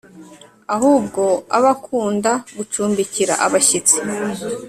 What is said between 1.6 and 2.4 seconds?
ukunda